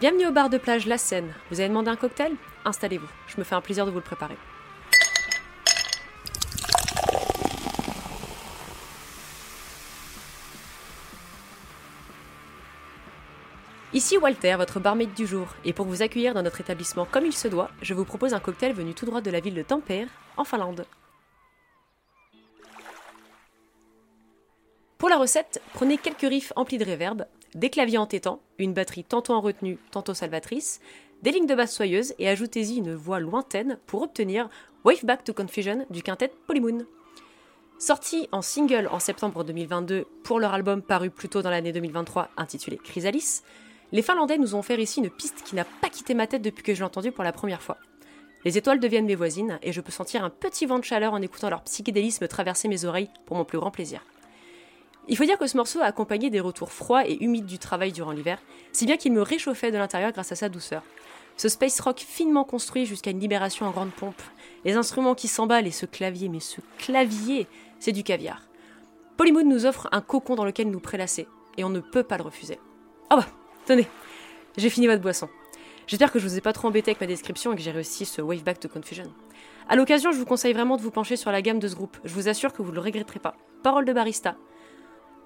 Bienvenue 0.00 0.28
au 0.28 0.32
bar 0.32 0.48
de 0.48 0.56
plage 0.56 0.86
La 0.86 0.96
Seine. 0.96 1.34
Vous 1.50 1.60
avez 1.60 1.68
demandé 1.68 1.90
un 1.90 1.96
cocktail? 1.96 2.34
Installez-vous, 2.64 3.06
je 3.26 3.36
me 3.36 3.44
fais 3.44 3.54
un 3.54 3.60
plaisir 3.60 3.84
de 3.84 3.90
vous 3.90 3.98
le 3.98 4.02
préparer. 4.02 4.38
Ici 13.92 14.16
Walter, 14.16 14.54
votre 14.56 14.80
barmaid 14.80 15.12
du 15.12 15.26
jour, 15.26 15.48
et 15.66 15.74
pour 15.74 15.84
vous 15.84 16.00
accueillir 16.00 16.32
dans 16.32 16.42
notre 16.42 16.62
établissement 16.62 17.04
comme 17.04 17.26
il 17.26 17.34
se 17.34 17.48
doit, 17.48 17.70
je 17.82 17.92
vous 17.92 18.06
propose 18.06 18.32
un 18.32 18.40
cocktail 18.40 18.72
venu 18.72 18.94
tout 18.94 19.04
droit 19.04 19.20
de 19.20 19.30
la 19.30 19.40
ville 19.40 19.52
de 19.52 19.62
Tampere, 19.62 20.08
en 20.38 20.44
Finlande. 20.44 20.86
Pour 24.96 25.10
la 25.10 25.18
recette, 25.18 25.60
prenez 25.74 25.98
quelques 25.98 26.22
riffs 26.22 26.54
emplis 26.56 26.78
de 26.78 26.86
réverb, 26.86 27.26
des 27.54 27.70
claviers 27.70 27.98
entêtants, 27.98 28.40
une 28.58 28.74
batterie 28.74 29.04
tantôt 29.04 29.32
en 29.32 29.40
retenue, 29.40 29.78
tantôt 29.90 30.14
salvatrice, 30.14 30.80
des 31.22 31.32
lignes 31.32 31.46
de 31.46 31.54
basse 31.54 31.74
soyeuses 31.74 32.14
et 32.18 32.28
ajoutez-y 32.28 32.78
une 32.78 32.94
voix 32.94 33.20
lointaine 33.20 33.78
pour 33.86 34.02
obtenir 34.02 34.48
Wave 34.84 35.04
Back 35.04 35.24
to 35.24 35.34
Confusion 35.34 35.84
du 35.90 36.02
quintet 36.02 36.32
Polymoon. 36.46 36.86
Sorti 37.78 38.28
en 38.32 38.42
single 38.42 38.88
en 38.90 38.98
septembre 38.98 39.44
2022 39.44 40.06
pour 40.22 40.38
leur 40.38 40.54
album 40.54 40.82
paru 40.82 41.10
plus 41.10 41.28
tôt 41.28 41.42
dans 41.42 41.50
l'année 41.50 41.72
2023 41.72 42.28
intitulé 42.36 42.76
Chrysalis, 42.76 43.42
les 43.92 44.02
Finlandais 44.02 44.38
nous 44.38 44.54
ont 44.54 44.60
offert 44.60 44.78
ici 44.78 45.00
une 45.00 45.10
piste 45.10 45.42
qui 45.42 45.56
n'a 45.56 45.64
pas 45.64 45.88
quitté 45.88 46.14
ma 46.14 46.26
tête 46.26 46.42
depuis 46.42 46.62
que 46.62 46.74
je 46.74 46.78
l'ai 46.78 46.84
entendue 46.84 47.10
pour 47.10 47.24
la 47.24 47.32
première 47.32 47.62
fois. 47.62 47.78
Les 48.44 48.56
étoiles 48.56 48.80
deviennent 48.80 49.06
mes 49.06 49.14
voisines 49.16 49.58
et 49.62 49.72
je 49.72 49.80
peux 49.80 49.92
sentir 49.92 50.24
un 50.24 50.30
petit 50.30 50.64
vent 50.64 50.78
de 50.78 50.84
chaleur 50.84 51.12
en 51.12 51.20
écoutant 51.20 51.50
leur 51.50 51.62
psychédélisme 51.62 52.28
traverser 52.28 52.68
mes 52.68 52.84
oreilles 52.84 53.10
pour 53.26 53.36
mon 53.36 53.44
plus 53.44 53.58
grand 53.58 53.70
plaisir. 53.70 54.02
Il 55.08 55.16
faut 55.16 55.24
dire 55.24 55.38
que 55.38 55.46
ce 55.46 55.56
morceau 55.56 55.80
a 55.80 55.84
accompagné 55.84 56.30
des 56.30 56.40
retours 56.40 56.72
froids 56.72 57.08
et 57.08 57.16
humides 57.20 57.46
du 57.46 57.58
travail 57.58 57.92
durant 57.92 58.12
l'hiver, 58.12 58.38
si 58.72 58.86
bien 58.86 58.96
qu'il 58.96 59.12
me 59.12 59.22
réchauffait 59.22 59.72
de 59.72 59.78
l'intérieur 59.78 60.12
grâce 60.12 60.32
à 60.32 60.36
sa 60.36 60.48
douceur. 60.48 60.82
Ce 61.36 61.48
space 61.48 61.80
rock 61.80 61.98
finement 61.98 62.44
construit 62.44 62.86
jusqu'à 62.86 63.10
une 63.10 63.20
libération 63.20 63.66
en 63.66 63.70
grande 63.70 63.92
pompe, 63.92 64.20
les 64.64 64.74
instruments 64.74 65.14
qui 65.14 65.26
s'emballent 65.26 65.66
et 65.66 65.72
ce 65.72 65.86
clavier, 65.86 66.28
mais 66.28 66.40
ce 66.40 66.60
clavier, 66.78 67.46
c'est 67.78 67.92
du 67.92 68.02
caviar. 68.02 68.42
Polymood 69.16 69.46
nous 69.46 69.66
offre 69.66 69.88
un 69.92 70.00
cocon 70.00 70.34
dans 70.34 70.44
lequel 70.44 70.70
nous 70.70 70.80
prélasser, 70.80 71.26
et 71.56 71.64
on 71.64 71.70
ne 71.70 71.80
peut 71.80 72.02
pas 72.02 72.18
le 72.18 72.24
refuser. 72.24 72.58
Oh 73.10 73.16
bah, 73.16 73.26
tenez, 73.66 73.88
j'ai 74.56 74.70
fini 74.70 74.86
votre 74.86 75.02
boisson. 75.02 75.28
J'espère 75.86 76.12
que 76.12 76.18
je 76.18 76.28
vous 76.28 76.36
ai 76.36 76.40
pas 76.40 76.52
trop 76.52 76.68
embêté 76.68 76.90
avec 76.90 77.00
ma 77.00 77.06
description 77.06 77.52
et 77.52 77.56
que 77.56 77.62
j'ai 77.62 77.72
réussi 77.72 78.04
ce 78.04 78.22
wave 78.22 78.44
back 78.44 78.60
to 78.60 78.68
confusion. 78.68 79.12
À 79.68 79.76
l'occasion, 79.76 80.12
je 80.12 80.18
vous 80.18 80.24
conseille 80.24 80.52
vraiment 80.52 80.76
de 80.76 80.82
vous 80.82 80.90
pencher 80.90 81.16
sur 81.16 81.32
la 81.32 81.42
gamme 81.42 81.58
de 81.58 81.66
ce 81.66 81.74
groupe. 81.74 81.96
Je 82.04 82.14
vous 82.14 82.28
assure 82.28 82.52
que 82.52 82.62
vous 82.62 82.70
ne 82.70 82.76
le 82.76 82.80
regretterez 82.80 83.18
pas. 83.18 83.34
Parole 83.62 83.84
de 83.84 83.92
barista, 83.92 84.36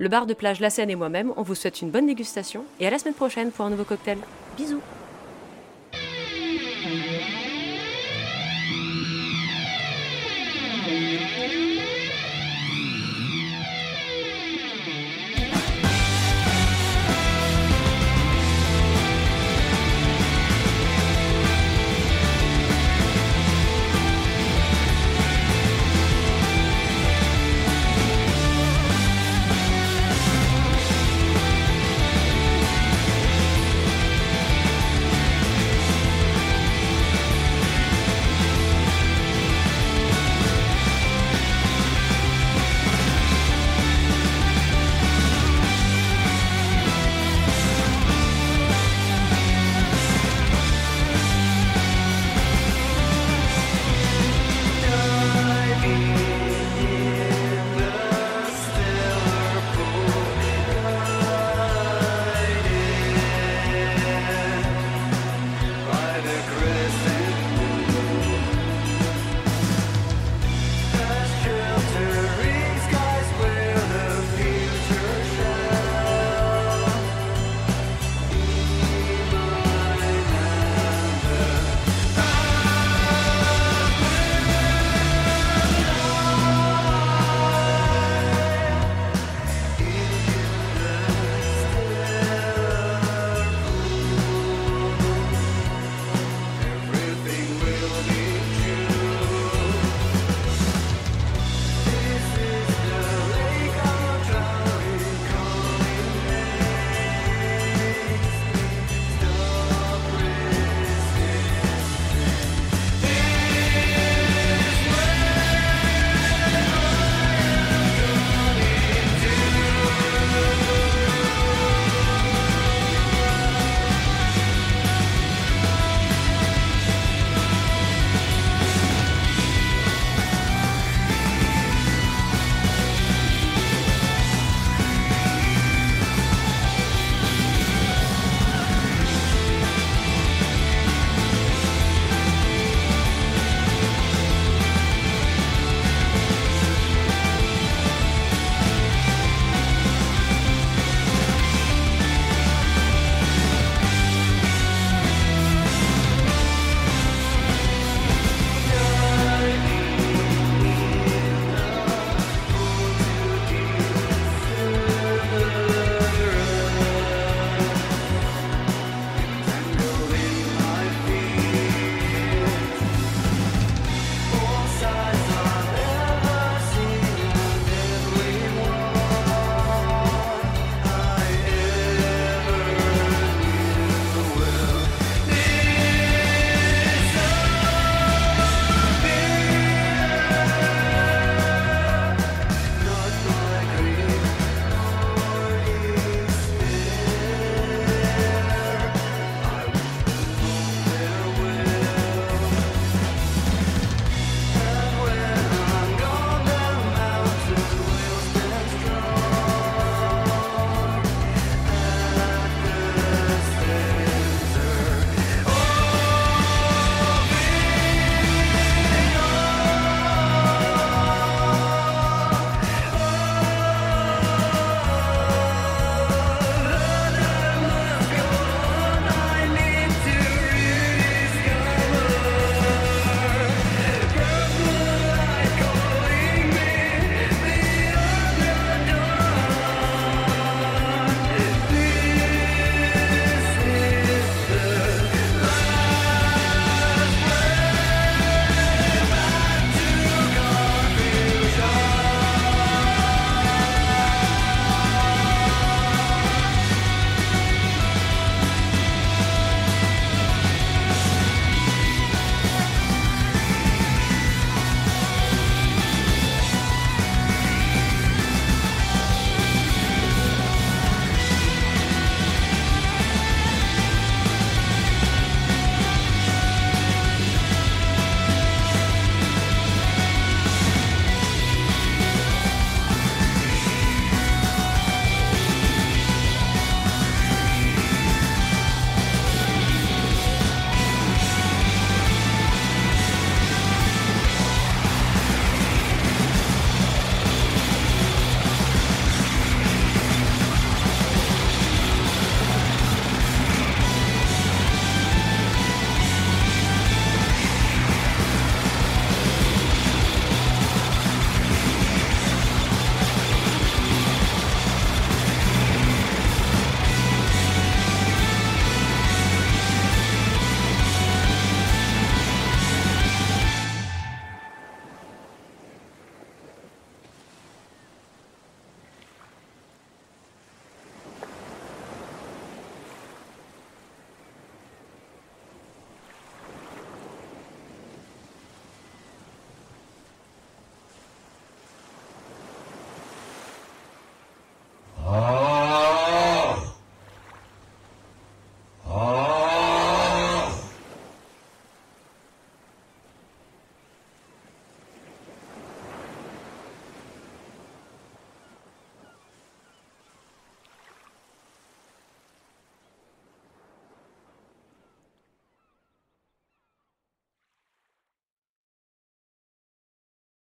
le 0.00 0.08
bar 0.08 0.24
de 0.24 0.32
plage 0.32 0.60
La 0.60 0.70
Seine 0.70 0.88
et 0.88 0.96
moi-même, 0.96 1.34
on 1.36 1.42
vous 1.42 1.54
souhaite 1.54 1.82
une 1.82 1.90
bonne 1.90 2.06
dégustation 2.06 2.64
et 2.80 2.86
à 2.86 2.90
la 2.90 2.98
semaine 2.98 3.12
prochaine 3.12 3.50
pour 3.50 3.66
un 3.66 3.70
nouveau 3.70 3.84
cocktail. 3.84 4.16
Bisous 4.56 4.80